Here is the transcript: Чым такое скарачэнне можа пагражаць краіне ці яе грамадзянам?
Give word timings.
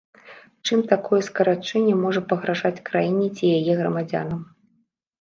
Чым 0.67 0.79
такое 0.91 1.19
скарачэнне 1.27 1.95
можа 2.03 2.21
пагражаць 2.33 2.75
краіне 2.91 3.31
ці 3.35 3.55
яе 3.63 3.73
грамадзянам? 3.85 4.45